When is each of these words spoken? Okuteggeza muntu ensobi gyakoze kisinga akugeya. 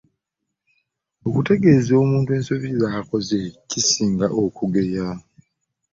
Okuteggeza 1.27 1.91
muntu 2.11 2.29
ensobi 2.37 2.67
gyakoze 2.79 3.37
kisinga 3.69 4.25
akugeya. 4.47 5.07